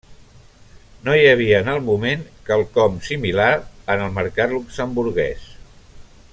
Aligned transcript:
No 1.07 1.13
hi 1.17 1.27
havia 1.33 1.59
en 1.65 1.69
el 1.73 1.83
moment 1.89 2.23
quelcom 2.49 2.97
similar 3.09 3.51
en 3.97 4.05
el 4.07 4.19
mercat 4.19 4.57
luxemburguès. 4.59 5.49